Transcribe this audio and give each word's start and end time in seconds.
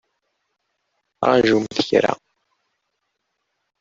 Ṛajumt 1.29 1.77
kra! 1.87 2.13